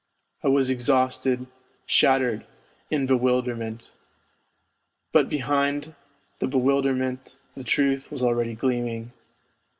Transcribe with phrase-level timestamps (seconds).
[0.43, 1.45] I was exhausted,
[1.85, 2.47] shattered,
[2.89, 3.93] in bewilderment.
[5.11, 5.93] But behind
[6.39, 9.11] the bewilderment the truth was already gleaming.